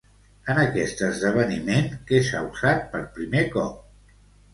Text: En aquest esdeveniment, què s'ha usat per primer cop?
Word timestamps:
En 0.51 0.59
aquest 0.59 1.03
esdeveniment, 1.07 1.89
què 2.11 2.21
s'ha 2.29 2.41
usat 2.47 2.81
per 2.95 3.03
primer 3.19 3.45
cop? 3.57 3.77